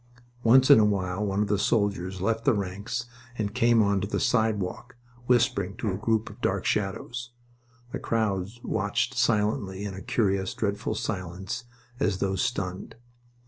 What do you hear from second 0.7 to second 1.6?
in a while one of the